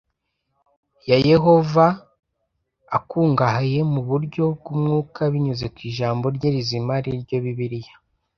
[1.09, 1.85] ya Yehova
[2.97, 7.93] akungahaye yo mu buryo bw umwuka binyuze ku Ijambo rye rizima ari ryo Bibiliya